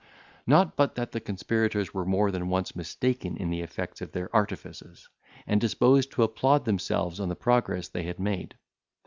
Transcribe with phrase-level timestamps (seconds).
[0.47, 4.35] Not but that the conspirators were more than once mistaken in the effects of their
[4.35, 5.07] artifices,
[5.45, 8.55] and disposed to applaud themselves on the progress they had made.